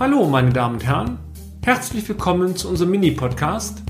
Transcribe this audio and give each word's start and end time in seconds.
Hallo, 0.00 0.26
meine 0.26 0.50
Damen 0.52 0.76
und 0.76 0.84
Herren. 0.84 1.18
Herzlich 1.62 2.08
willkommen 2.08 2.56
zu 2.56 2.68
unserem 2.68 2.90
Mini-Podcast, 2.90 3.82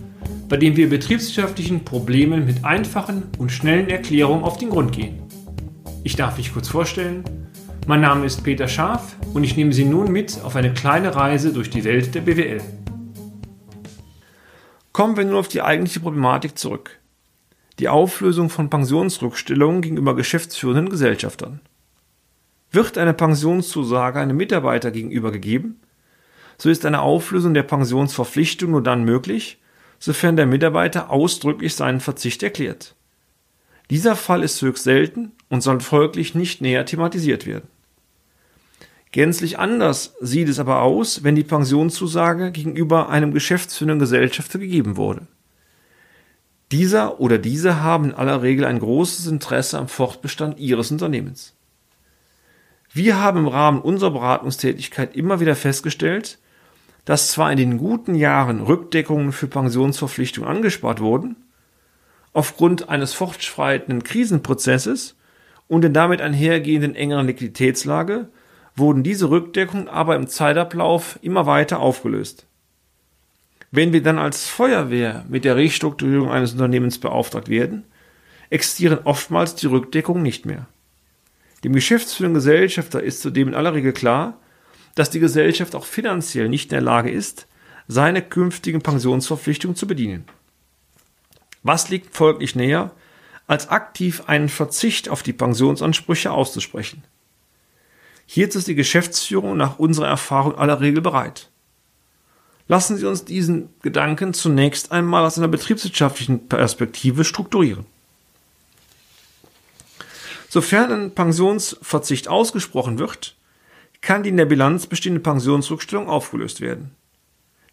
bei 0.48 0.56
dem 0.56 0.76
wir 0.76 0.90
betriebswirtschaftlichen 0.90 1.84
Problemen 1.84 2.44
mit 2.44 2.64
einfachen 2.64 3.22
und 3.38 3.50
schnellen 3.50 3.88
Erklärungen 3.88 4.44
auf 4.44 4.58
den 4.58 4.68
Grund 4.68 4.92
gehen. 4.92 5.22
Ich 6.02 6.16
darf 6.16 6.36
mich 6.36 6.52
kurz 6.52 6.68
vorstellen. 6.68 7.24
Mein 7.86 8.02
Name 8.02 8.26
ist 8.26 8.42
Peter 8.42 8.68
Scharf 8.68 9.16
und 9.32 9.44
ich 9.44 9.56
nehme 9.56 9.72
Sie 9.72 9.84
nun 9.84 10.12
mit 10.12 10.42
auf 10.42 10.56
eine 10.56 10.74
kleine 10.74 11.14
Reise 11.14 11.52
durch 11.52 11.70
die 11.70 11.84
Welt 11.84 12.14
der 12.14 12.20
BWL. 12.22 12.60
Kommen 14.92 15.16
wir 15.16 15.24
nun 15.24 15.36
auf 15.36 15.48
die 15.48 15.62
eigentliche 15.62 16.00
Problematik 16.00 16.58
zurück. 16.58 16.98
Die 17.78 17.88
Auflösung 17.88 18.50
von 18.50 18.68
Pensionsrückstellungen 18.68 19.80
gegenüber 19.80 20.14
geschäftsführenden 20.14 20.90
Gesellschaftern. 20.90 21.60
Wird 22.70 22.98
eine 22.98 23.14
Pensionszusage 23.14 24.18
einem 24.18 24.36
Mitarbeiter 24.36 24.90
gegenüber 24.90 25.30
gegeben, 25.30 25.80
so 26.58 26.70
ist 26.70 26.84
eine 26.84 27.00
Auflösung 27.00 27.54
der 27.54 27.62
Pensionsverpflichtung 27.62 28.70
nur 28.70 28.82
dann 28.82 29.04
möglich, 29.04 29.58
sofern 29.98 30.36
der 30.36 30.46
Mitarbeiter 30.46 31.10
ausdrücklich 31.10 31.74
seinen 31.74 32.00
Verzicht 32.00 32.42
erklärt. 32.42 32.94
Dieser 33.90 34.16
Fall 34.16 34.42
ist 34.42 34.62
höchst 34.62 34.84
selten 34.84 35.32
und 35.48 35.62
soll 35.62 35.80
folglich 35.80 36.34
nicht 36.34 36.60
näher 36.60 36.86
thematisiert 36.86 37.46
werden. 37.46 37.68
Gänzlich 39.12 39.58
anders 39.58 40.14
sieht 40.20 40.48
es 40.48 40.58
aber 40.58 40.80
aus, 40.80 41.22
wenn 41.22 41.34
die 41.34 41.44
Pensionszusage 41.44 42.50
gegenüber 42.50 43.10
einem 43.10 43.34
geschäftsführenden 43.34 43.98
Gesellschafter 43.98 44.58
gegeben 44.58 44.96
wurde. 44.96 45.26
Dieser 46.72 47.20
oder 47.20 47.36
diese 47.36 47.82
haben 47.82 48.06
in 48.06 48.14
aller 48.14 48.40
Regel 48.40 48.64
ein 48.64 48.78
großes 48.78 49.26
Interesse 49.26 49.78
am 49.78 49.88
Fortbestand 49.88 50.58
ihres 50.58 50.90
Unternehmens. 50.90 51.54
Wir 52.94 53.20
haben 53.20 53.40
im 53.40 53.48
Rahmen 53.48 53.82
unserer 53.82 54.12
Beratungstätigkeit 54.12 55.14
immer 55.14 55.40
wieder 55.40 55.56
festgestellt, 55.56 56.38
dass 57.04 57.28
zwar 57.28 57.50
in 57.50 57.58
den 57.58 57.78
guten 57.78 58.14
Jahren 58.14 58.60
Rückdeckungen 58.60 59.32
für 59.32 59.48
Pensionsverpflichtungen 59.48 60.48
angespart 60.48 61.00
wurden, 61.00 61.36
aufgrund 62.32 62.88
eines 62.88 63.12
fortschreitenden 63.12 64.04
Krisenprozesses 64.04 65.16
und 65.68 65.82
der 65.82 65.90
damit 65.90 66.20
einhergehenden 66.20 66.94
engeren 66.94 67.26
Liquiditätslage 67.26 68.28
wurden 68.76 69.02
diese 69.02 69.30
Rückdeckungen 69.30 69.88
aber 69.88 70.16
im 70.16 70.28
Zeitablauf 70.28 71.18
immer 71.22 71.46
weiter 71.46 71.80
aufgelöst. 71.80 72.46
Wenn 73.70 73.92
wir 73.92 74.02
dann 74.02 74.18
als 74.18 74.48
Feuerwehr 74.48 75.24
mit 75.28 75.44
der 75.44 75.56
Restrukturierung 75.56 76.30
eines 76.30 76.52
Unternehmens 76.52 76.98
beauftragt 76.98 77.48
werden, 77.48 77.84
existieren 78.50 78.98
oftmals 79.04 79.54
die 79.54 79.66
Rückdeckungen 79.66 80.22
nicht 80.22 80.44
mehr. 80.44 80.66
Dem 81.64 81.72
geschäftsführenden 81.72 82.34
Gesellschafter 82.34 83.02
ist 83.02 83.22
zudem 83.22 83.48
in 83.48 83.54
aller 83.54 83.72
Regel 83.72 83.92
klar, 83.92 84.38
dass 84.94 85.10
die 85.10 85.20
Gesellschaft 85.20 85.74
auch 85.74 85.84
finanziell 85.84 86.48
nicht 86.48 86.66
in 86.66 86.76
der 86.76 86.80
Lage 86.80 87.10
ist, 87.10 87.46
seine 87.88 88.22
künftigen 88.22 88.82
Pensionsverpflichtungen 88.82 89.76
zu 89.76 89.86
bedienen. 89.86 90.24
Was 91.62 91.88
liegt 91.88 92.16
folglich 92.16 92.54
näher, 92.54 92.90
als 93.46 93.68
aktiv 93.68 94.24
einen 94.26 94.48
Verzicht 94.48 95.08
auf 95.08 95.22
die 95.22 95.32
Pensionsansprüche 95.32 96.30
auszusprechen? 96.30 97.04
Hierzu 98.26 98.58
ist 98.58 98.68
die 98.68 98.74
Geschäftsführung 98.74 99.56
nach 99.56 99.78
unserer 99.78 100.08
Erfahrung 100.08 100.56
aller 100.56 100.80
Regel 100.80 101.02
bereit. 101.02 101.50
Lassen 102.68 102.96
Sie 102.96 103.06
uns 103.06 103.24
diesen 103.24 103.68
Gedanken 103.82 104.32
zunächst 104.32 104.92
einmal 104.92 105.24
aus 105.24 105.36
einer 105.36 105.48
betriebswirtschaftlichen 105.48 106.48
Perspektive 106.48 107.24
strukturieren. 107.24 107.84
Sofern 110.48 110.92
ein 110.92 111.14
Pensionsverzicht 111.14 112.28
ausgesprochen 112.28 112.98
wird, 112.98 113.36
kann 114.02 114.22
die 114.22 114.28
in 114.28 114.36
der 114.36 114.44
Bilanz 114.44 114.86
bestehende 114.86 115.20
Pensionsrückstellung 115.20 116.08
aufgelöst 116.08 116.60
werden. 116.60 116.90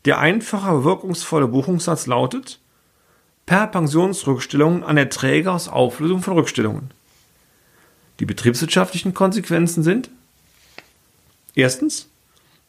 Der 0.05 0.19
einfache, 0.19 0.85
wirkungsvolle 0.85 1.47
Buchungssatz 1.47 2.07
lautet 2.07 2.59
per 3.45 3.67
Pensionsrückstellung 3.67 4.83
an 4.83 4.95
Erträge 4.95 5.51
aus 5.51 5.67
Auflösung 5.67 6.21
von 6.21 6.35
Rückstellungen. 6.35 6.91
Die 8.19 8.25
betriebswirtschaftlichen 8.25 9.13
Konsequenzen 9.13 9.83
sind 9.83 10.09
Erstens, 11.55 12.09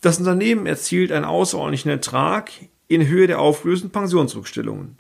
das 0.01 0.19
Unternehmen 0.19 0.67
erzielt 0.67 1.13
einen 1.13 1.27
außerordentlichen 1.27 1.91
Ertrag 1.91 2.51
in 2.89 3.07
Höhe 3.07 3.27
der 3.27 3.41
auflösenden 3.41 3.93
Pensionsrückstellungen. 3.93 4.99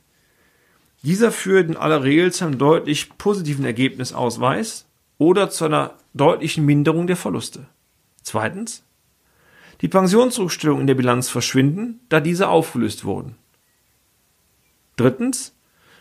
Dieser 1.02 1.32
führt 1.32 1.68
in 1.70 1.76
aller 1.76 2.04
Regel 2.04 2.30
zu 2.30 2.44
einem 2.44 2.58
deutlich 2.58 3.16
positiven 3.16 3.64
Ergebnisausweis 3.64 4.84
oder 5.16 5.48
zu 5.48 5.64
einer 5.64 5.94
deutlichen 6.12 6.66
Minderung 6.66 7.06
der 7.06 7.16
Verluste. 7.16 7.66
Zweitens, 8.22 8.84
die 9.80 9.88
Pensionsrückstellungen 9.88 10.82
in 10.82 10.86
der 10.86 10.94
Bilanz 10.94 11.28
verschwinden, 11.28 12.00
da 12.08 12.20
diese 12.20 12.48
aufgelöst 12.48 13.04
wurden. 13.04 13.36
Drittens, 14.96 15.54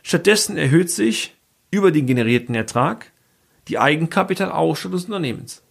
stattdessen 0.04 0.58
erhöht 0.58 0.90
sich 0.90 1.36
über 1.72 1.92
den 1.92 2.06
generierten 2.06 2.56
Ertrag 2.56 3.12
die 3.68 3.80
Eigenkapitalausstattung 3.80 4.92
des 4.98 5.06
Unternehmens. 5.06 5.64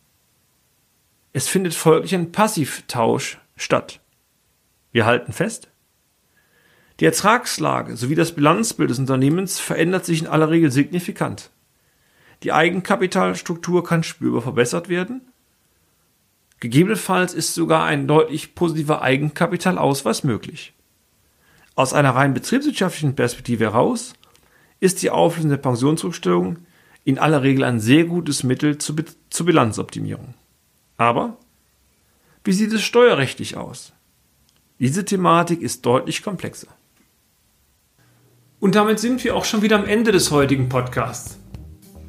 Es 1.32 1.48
findet 1.48 1.75
folglich 1.75 2.14
ein 2.14 2.32
Passivtausch 2.32 3.38
statt. 3.56 4.00
Wir 4.92 5.04
halten 5.04 5.32
fest, 5.32 5.69
die 7.00 7.04
Ertragslage 7.04 7.97
sowie 7.97 8.16
das 8.16 8.32
Bilanzbild 8.32 8.91
des 8.91 8.98
Unternehmens 8.98 9.60
verändert 9.60 10.04
sich 10.04 10.20
in 10.20 10.26
aller 10.26 10.50
Regel 10.50 10.72
signifikant. 10.72 11.50
Die 12.42 12.53
Eigenkapitalstruktur 12.53 13.84
kann 13.84 14.03
spürbar 14.03 14.42
verbessert 14.42 14.88
werden. 14.88 15.20
Gegebenenfalls 16.60 17.34
ist 17.34 17.54
sogar 17.54 17.84
ein 17.84 18.08
deutlich 18.08 18.54
positiver 18.54 19.02
Eigenkapitalausweis 19.02 20.24
möglich. 20.24 20.72
Aus 21.74 21.92
einer 21.92 22.10
rein 22.10 22.34
betriebswirtschaftlichen 22.34 23.14
Perspektive 23.14 23.64
heraus 23.64 24.14
ist 24.80 25.02
die 25.02 25.10
Auflösung 25.10 25.50
der 25.50 25.58
Pensionsrückstellung 25.58 26.58
in 27.04 27.19
aller 27.19 27.42
Regel 27.42 27.64
ein 27.64 27.78
sehr 27.78 28.04
gutes 28.04 28.42
Mittel 28.42 28.78
zur, 28.78 28.96
Bilanzoptimierung. 29.46 30.34
Aber 30.96 31.36
wie 32.42 32.52
sieht 32.52 32.72
es 32.72 32.82
steuerrechtlich 32.82 33.56
aus? 33.56 33.92
Diese 34.80 35.04
Thematik 35.04 35.62
ist 35.62 35.86
deutlich 35.86 36.22
komplexer. 36.22 36.69
Und 38.60 38.75
damit 38.75 38.98
sind 38.98 39.22
wir 39.22 39.36
auch 39.36 39.44
schon 39.44 39.62
wieder 39.62 39.78
am 39.78 39.86
Ende 39.86 40.10
des 40.10 40.32
heutigen 40.32 40.69
Podcasts. 40.69 41.38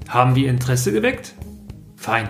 Haben 0.08 0.34
wir 0.36 0.50
Interesse 0.50 0.92
geweckt? 0.92 1.36
Fein. 1.96 2.30